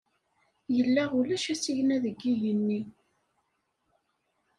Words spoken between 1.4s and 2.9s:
asigna deg yigenni.